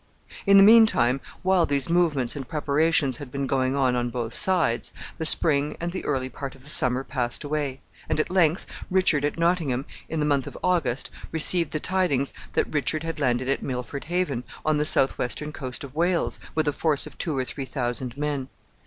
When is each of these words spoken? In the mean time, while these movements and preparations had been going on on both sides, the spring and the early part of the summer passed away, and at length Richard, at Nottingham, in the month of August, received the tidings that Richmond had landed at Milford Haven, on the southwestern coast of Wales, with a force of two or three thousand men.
In 0.47 0.57
the 0.57 0.63
mean 0.63 0.87
time, 0.87 1.21
while 1.43 1.67
these 1.67 1.87
movements 1.87 2.35
and 2.35 2.47
preparations 2.47 3.17
had 3.17 3.31
been 3.31 3.45
going 3.45 3.75
on 3.75 3.95
on 3.95 4.09
both 4.09 4.33
sides, 4.33 4.91
the 5.19 5.27
spring 5.27 5.77
and 5.79 5.91
the 5.91 6.03
early 6.05 6.27
part 6.27 6.55
of 6.55 6.63
the 6.63 6.71
summer 6.71 7.03
passed 7.03 7.43
away, 7.43 7.81
and 8.09 8.19
at 8.19 8.31
length 8.31 8.65
Richard, 8.89 9.23
at 9.23 9.37
Nottingham, 9.37 9.85
in 10.09 10.19
the 10.19 10.25
month 10.25 10.47
of 10.47 10.57
August, 10.63 11.11
received 11.31 11.69
the 11.69 11.79
tidings 11.79 12.33
that 12.53 12.73
Richmond 12.73 13.03
had 13.03 13.19
landed 13.19 13.47
at 13.47 13.61
Milford 13.61 14.05
Haven, 14.05 14.43
on 14.65 14.77
the 14.77 14.85
southwestern 14.85 15.53
coast 15.53 15.83
of 15.83 15.93
Wales, 15.93 16.39
with 16.55 16.67
a 16.67 16.73
force 16.73 17.05
of 17.05 17.19
two 17.19 17.37
or 17.37 17.45
three 17.45 17.65
thousand 17.65 18.17
men. 18.17 18.49